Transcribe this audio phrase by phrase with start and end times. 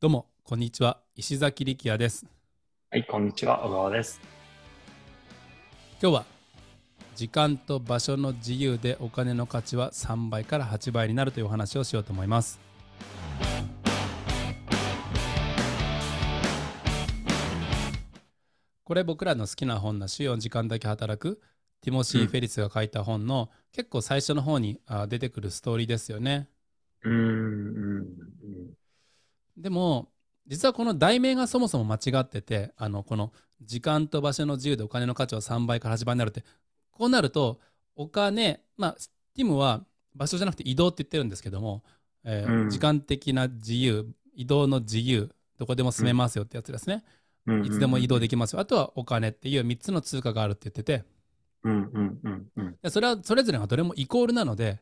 [0.00, 1.00] どうも、こんにちは。
[1.16, 2.24] 石崎力也です。
[2.88, 4.20] はい、こんにちは、小川です。
[6.00, 6.24] 今日は、
[7.16, 12.60] 時間と場所の自由でお金の価値は3倍から8倍になるというお話をしようと思います。
[18.84, 21.40] これ僕らの好きな本な週4時間だけ働く
[21.80, 26.48] ティモシー・フェリスが書いた本の、結構最初の方にあ出てくるストーリーですよね。
[27.02, 28.77] うーん、うん、
[29.58, 30.08] でも
[30.46, 36.44] 実はこの題名がそもそも間違っててあのこの時間と場所の自由でお金の価値は3倍から8倍になるって
[36.90, 37.60] こうなると
[37.96, 38.96] お金まあ
[39.34, 41.82] ティムは場所じゃなくて移動って言ってるんですけども、
[42.24, 42.70] えーうん。
[42.70, 47.04] 時間的な自由移動の自由どこでも住めますよってやつですね、
[47.46, 47.66] うん。
[47.66, 48.60] いつでも移動でききますよ。
[48.60, 51.04] あとはお金っていう3つの通貨があるって言ってて。
[51.64, 52.76] うん、うん、うん、うん。
[52.82, 54.80] でそれはそれぞれがどれもイコールなので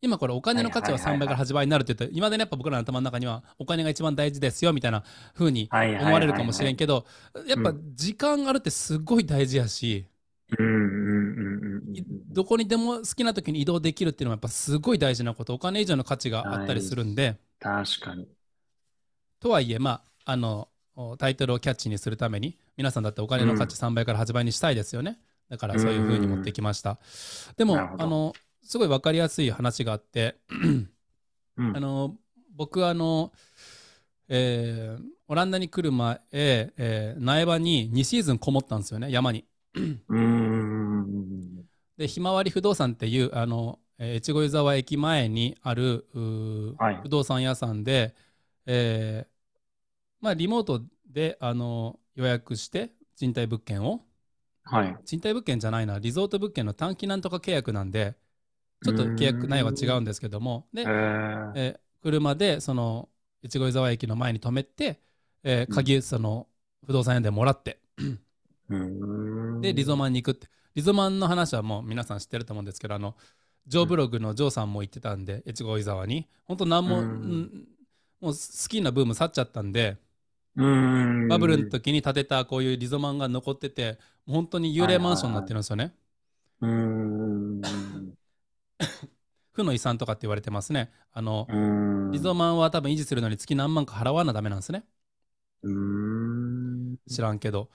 [0.00, 5.02] 今これお金の価値は3倍から8倍になるって言うといまだにやっぱ僕らの頭の中にはお金が一番大事ですよみたいな
[5.34, 5.68] 風に。
[5.72, 7.04] 思われるかもしれんけけど
[7.46, 10.06] やっぱう時間あるってすごい大事やし
[12.30, 12.44] ど。
[12.44, 15.54] こにでも好きな時に移動できるっていうのはやっぱすごい大事なこと。
[15.54, 17.36] お金以上の価値があったりするんで。
[17.58, 18.28] 確かに。
[19.40, 25.18] とはいえまああのおタイトルをキャッチにするために皆さんだってお金の価値3倍から8倍にしたいですよね。
[25.50, 26.98] だからそういう風に持ってきました。
[27.56, 28.34] でもあの
[28.66, 30.36] すごい分かりやすい話があって
[31.56, 31.76] うん。
[31.76, 32.16] あの
[32.54, 33.32] 僕あの、
[34.28, 39.44] えーオランダに来る前、えー苗場に2シーズンこもったんですよね山に。
[41.96, 46.06] でひまわり不動産っていうあの、えー越後湯沢駅前にある
[46.78, 47.00] はい。
[47.02, 48.14] 不動産屋さんで、
[48.66, 49.30] えー
[50.20, 54.02] まあ、リモートであの予約して賃貸物件を。
[54.64, 54.96] はい。
[55.04, 58.16] 賃貸物件じゃないなリゾート物件の短期なんとか契約なんで
[58.82, 63.08] ちょっと契約内容は違うんですけどもでえ、ー、えー車でその
[63.44, 65.00] 越後湯沢駅の前に止めて、
[65.42, 66.48] えー鍵その
[66.86, 67.80] 不動産屋でもらって。
[69.60, 73.16] でリゾマンに行くってリゾマンの話はもう皆さん知ってると思うんですけどあの
[73.66, 77.68] ジョーブログのジョーさんも言ってたんで越後湯沢に本当何も、うんうん
[78.18, 79.98] もう好きなブーム去っちゃったんで
[80.56, 80.64] うー
[81.26, 81.28] ん。
[81.28, 85.94] バブルの時に建てたこういうリゾマンが残っててもう本当に幽霊マンションになってるんですよね。
[86.60, 86.95] うーん。
[89.56, 90.90] 負の遺産とかって言われてますね。
[91.12, 91.46] あの。
[92.12, 94.84] リゾマンは多分維持するのに月何万か払わなダメなんですね。
[97.08, 97.70] 知らんけど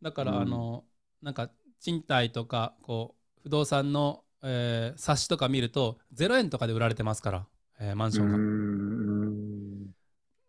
[0.00, 0.84] だから、うんあの
[1.22, 1.50] なんか
[1.80, 7.46] 賃貸とかこう不動産の、えー冊子とか見ると0円とかで売られてますから、
[7.80, 9.92] えーマンションが。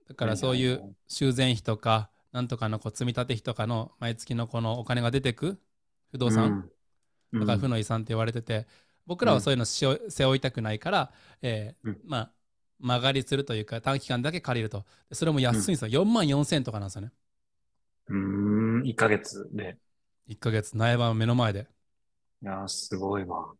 [0.09, 5.59] だからそういう修繕費とかなんとかのこう積み立て費とかの毎月のこのお金が出てく
[6.11, 6.69] 不動産、
[7.31, 8.67] うん、だから負の遺産って言われてて
[9.06, 12.02] 僕らはそういうの背負いたくないから、えーうん。
[12.06, 12.34] まあ
[12.80, 14.86] 間借りするというか短期間だけ借りると。
[15.09, 17.12] でそれも安いんですよ、4万4千とかなんですよね。
[18.08, 19.78] うーん、1ヶ月で。
[20.28, 21.68] 1ヶ月苗場の目の前で。
[22.44, 23.56] いやー、すごいわ。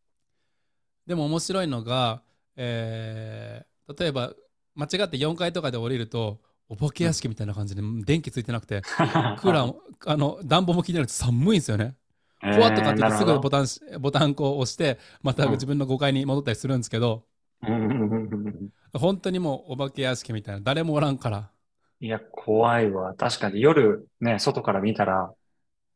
[1.08, 2.24] でも面白いのが、
[2.56, 4.34] えー例えば
[4.76, 6.40] 間違って4階とかで降りると
[6.70, 8.86] お化け屋敷みたいな感じで電気ついてなくて
[9.36, 11.96] クーラーもあの暖房も効いてなくて寒いんですよね。
[12.44, 17.26] えー怖っとかってすぐボタンしボタンこう押してまたうん自分の5階に戻ったりするんですけど、
[17.62, 21.52] うん本当にもうお化け屋敷みたいな誰もおらんから
[22.00, 23.16] いや、怖いわ。
[23.16, 25.34] 確かに夜ね、外から見たら、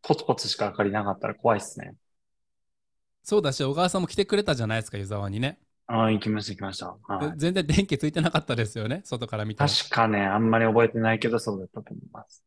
[0.04, 1.96] ポツポツしか明かりなかったら怖いっすね。
[3.24, 6.98] そうだし小川さんも来てくれたじゃないですか湯沢にね、ああ、行きました、行きました。
[7.04, 7.34] はいで。
[7.38, 12.44] 全然電気ついてなかったですよね外から見たら確かね、あんまり覚えてないけど、そうだったと思います。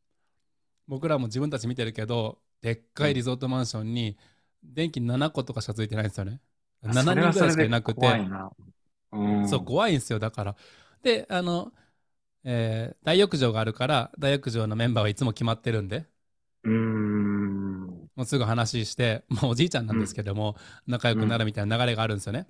[0.87, 4.17] 僕らも自分たち見てるけどでっかいリゾートマンションに
[4.63, 6.41] 電気7個とかしかついてないんですよね
[6.83, 8.57] 7人ぐらいしかいなくてそ。
[9.13, 9.47] うん。
[9.49, 10.57] そう怖いんですよだから
[11.03, 11.73] であの、
[12.45, 16.07] えー大浴場があるから大浴場のメンバーはいつも決まってるんで
[16.65, 18.11] うーん。
[18.17, 20.57] もうすぐ話して、まあ、おじいちゃんなんですけども、
[20.87, 22.47] 仲良くなるみたいな流れがあるんですよね。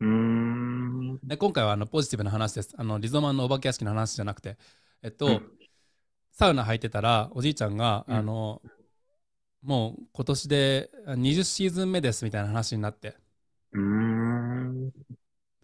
[0.00, 1.20] うーん。
[1.22, 2.74] で今回はあのポジティブな話です。
[2.76, 4.58] あのリゾマンのお化け屋敷の話じゃなくて、
[5.02, 5.50] えっと、うん
[6.32, 8.62] サウナ入ってたらおじいちゃんが、うんあの
[9.64, 13.16] もう今年で20シーズン目ですみたいな話になって、
[13.72, 14.92] うーん。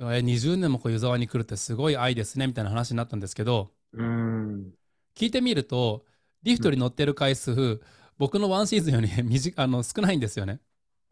[0.00, 4.72] え20年もこう湯沢に来るってすごい愛ですねみたいな話になったんですけどうーん。
[5.14, 6.04] 聞いてみると
[6.42, 7.80] リフトに乗ってる回数、
[8.18, 10.60] 僕のワンシーズンより短あの少ないんですよね。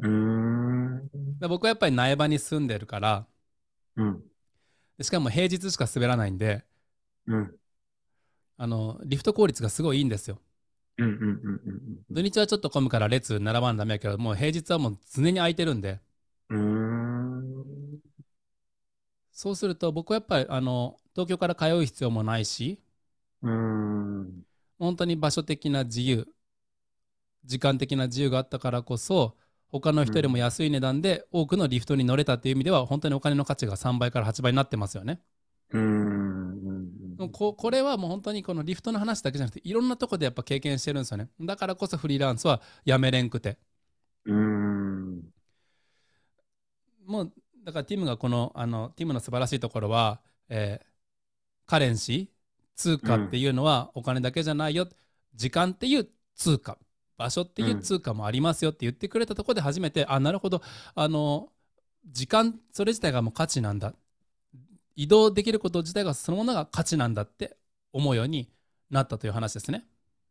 [0.00, 1.10] うーん。
[1.40, 3.26] で僕はやっぱり苗場に住んでるから
[3.96, 4.30] うん。
[4.98, 6.64] でしかも平日しか滑らないんで
[7.26, 7.58] うん。
[8.58, 10.38] あのリフト効率がすごいいいんですよ。
[10.98, 16.00] うんうんうんうん土日はちょっと混むから列並ばんダメやけどもう平日はもう常に空いてるんで
[16.48, 17.94] うん。
[17.94, 18.00] う
[19.32, 22.80] そうすると僕はやっぱりあの東京から通う必要もないし
[23.42, 24.44] うーん。
[24.78, 26.26] 本当に場所的な自由
[27.44, 29.36] 時間的な自由があったからこそ
[29.70, 35.20] 他の人よりも安い値段で多くのリフトに乗れたっていう意味では本当にお金の価値が3倍から8倍になってますよね。
[35.70, 36.67] うーん。
[37.32, 41.28] ここれはもう本当にこのリフトの話だけじゃなくていろんなとこでやっぱ経験してるんですよね。
[41.40, 43.58] だからこそフリーランスはやめれんくて。
[44.24, 45.32] うーん。
[47.06, 47.32] もう
[47.64, 50.88] だからティムがこのあのティムの素晴らしいところは、えー
[51.66, 52.28] カレンシー
[52.76, 54.88] 通貨っていうのはお金だけじゃないよ、
[55.34, 56.78] 時間っていう通貨。
[57.18, 60.62] 場所っていう通貨もありますよって言ってくれたところで初めて、あなるほど。
[60.94, 61.52] あの
[62.06, 63.94] 時間それ自体がもう価値なんだ
[65.00, 67.56] 移動できること自体がそのものが価値なんだって
[67.92, 68.50] 思うように
[68.90, 69.86] なったという話ですね。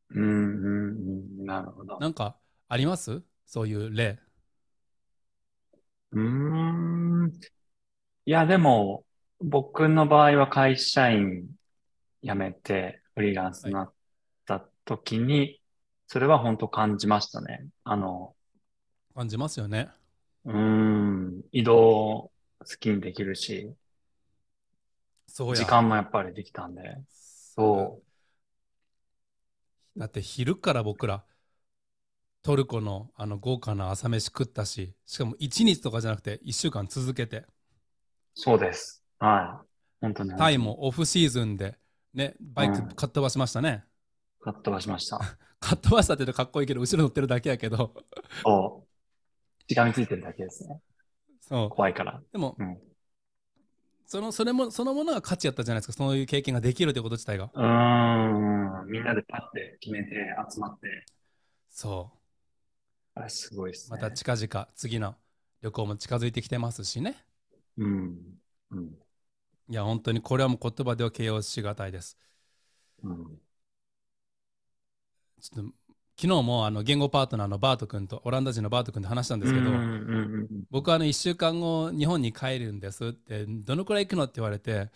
[0.10, 1.46] うん、うん、うん。
[1.46, 1.98] なるほど。
[2.02, 2.36] なんか
[2.68, 3.24] あります？
[3.46, 4.20] そういう例。
[6.12, 6.22] うー
[7.28, 7.32] ん。
[8.26, 9.06] いや、でも、
[9.40, 11.48] 僕の場合は会社員
[12.22, 13.94] 辞めてフリーランスになっ
[14.46, 15.62] た時に、
[16.08, 17.66] それは本当感じましたね。
[17.86, 18.36] あの、
[19.16, 19.88] 感じますよね。
[20.44, 22.32] うーん、移動好
[22.82, 23.74] きにできるし。
[25.46, 28.02] 時間もやっぱりできたんで、そ
[29.98, 31.24] だって昼から僕ら
[32.44, 37.46] トルコのあの豪華な朝飯食ったししかも1日とかじゃなくて1週間続けてう、
[38.36, 39.04] そうです。
[39.20, 39.68] はい。
[40.02, 40.32] 本当に。
[40.32, 41.78] タイもオフシーズンで
[42.14, 43.84] ねバイクうんかっ飛ばしましたね、
[44.42, 45.20] かっ飛ばしました。
[45.60, 47.94] かっ飛ばしたって言うとかっこいいけど後ろ乗ってるだけやけど
[48.44, 49.64] そう。
[49.68, 50.80] しがみついてるだけですね。
[51.42, 52.22] そう怖いから。
[52.32, 52.87] でも、うん
[54.08, 60.10] そのそれもそのものが価値やったじゃないですかそういう経験ができるということ自体がうーん、みんなでパッて決めて
[60.50, 61.06] 集まって、
[61.72, 62.12] そ
[63.16, 63.98] あれすごいですね。
[64.00, 65.16] うまた近々次の
[65.62, 67.26] 旅行も近づいてきてますしね
[67.78, 68.40] うん。
[68.72, 68.98] うん。
[69.70, 72.18] いや本当にこれはもう言葉では形容しがたいです
[73.04, 73.42] うん。
[75.42, 75.72] ちょっと
[76.20, 79.70] 昨日もあの言語パートナーのバート君とオランダ人のバート君と話したんですけど、
[80.72, 84.90] 僕はあの1週間後日本に帰るんですってどのくらい行くのって言われて、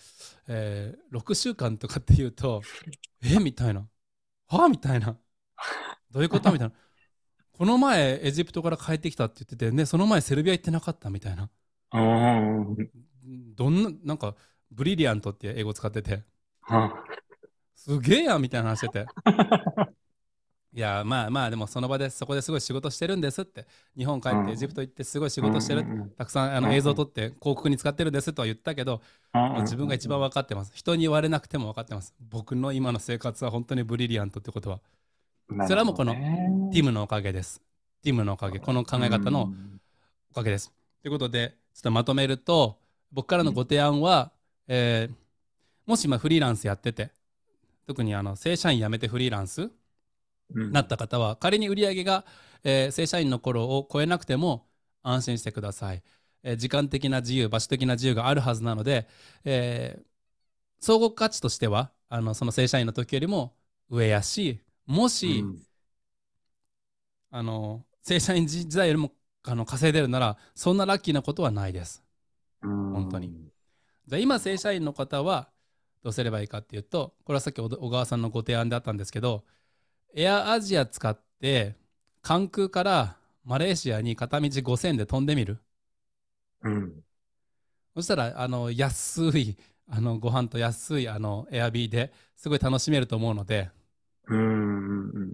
[0.47, 2.63] えー6週間とかって言うと
[3.23, 3.88] えみたいな。
[4.47, 4.63] は？
[4.65, 5.15] あみたいな。
[6.09, 6.51] どういうこと？
[6.51, 6.73] みたいな。
[7.51, 11.51] この前エジプトから帰ってきたって言っててねその前セルビア行ってなかったみたいな。
[13.56, 14.35] どんななんか
[14.71, 16.23] ブリリアントって英語使ってて。
[16.62, 16.91] は
[17.75, 19.06] すげえやんみたいな話してて
[20.73, 23.68] いやまあまあでもその場でそこですごい仕事してるんですって。
[23.97, 25.85] 日本帰っうんてエジプト行ってすごい仕事してる、
[26.18, 29.01] たくさんあのうん映像撮って広告に使ってるんですとは言ったけど、
[29.33, 30.71] うん自分が一番分かってます。
[30.73, 32.15] 人に言われなくても分かってます。
[32.19, 34.79] 僕の今の生活は本当にブリリアントってことは。
[35.68, 37.62] それはもうこのティムムのおかげです。
[38.01, 39.53] ティムのおかげこの考え方の
[40.31, 40.71] おかげです。
[41.01, 42.77] ということでちょっとまとめると
[43.12, 44.31] 僕からのご提案は、
[44.68, 45.21] えー
[45.88, 47.12] もし今フリーランスやってて
[47.88, 49.69] 特にあの正社員辞めてフリーランス
[50.71, 52.25] なった方は仮に売り上げが、
[52.63, 54.68] えー正社員の頃を超えなくても
[55.03, 56.03] 安心してください、
[56.44, 59.07] えー時間的な自由場所的な自由があるはずなので、
[59.45, 60.06] えー
[60.81, 63.56] 相互価値としてはあのその正社員の時よりも
[63.89, 65.50] 上やしもし、
[67.30, 69.12] あの正社員時代よりも
[69.44, 72.04] あの稼いでるならそんなラッキーなことはないです。
[72.92, 73.31] 本当に。
[74.07, 75.50] じゃあ今正社員の方は
[76.04, 79.45] どうすればいいかっていうとこれはさっき小小川さんのご提案であったんですけど
[80.13, 81.75] エアアジア使って
[82.21, 85.59] 関空からマレーシアに片道5000円で飛んでみる？
[86.63, 87.03] うん。
[87.95, 93.69] そしたらあの安いあのご飯と安いあのエアビーですごい楽しめると思うので
[94.27, 95.09] うん。
[95.09, 95.33] うん。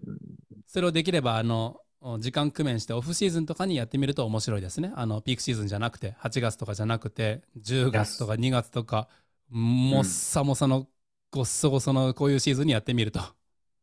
[0.66, 1.82] それをできればあの
[2.20, 9.10] 時間工面してオフシーズンとかにやってみると面白いですねあのピークシーズンじゃなくて8月とかじゃなくて10月とか2月とか
[9.50, 10.88] もっさもさの
[11.32, 13.20] ごっそごそのこういうシーズンにやってみると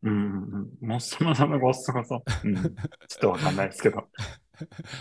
[0.04, 0.68] うん。
[0.80, 2.22] もっそもそもごっそごそ。
[2.44, 2.54] うん。
[2.54, 2.72] ちょっ
[3.20, 4.08] とわかんないですけど。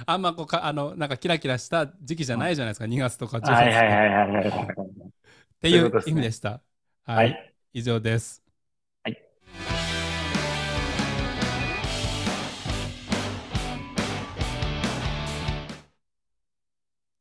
[0.07, 4.67] あんまこうかあのなんかキラキラした時期じゃないじゃないですか2月とか10月とかはいはいはいはいはいはい。
[4.67, 5.11] っ
[5.61, 6.61] ていう意味でした。
[7.03, 7.53] はい。
[7.73, 8.43] 以上です。
[9.03, 9.82] はい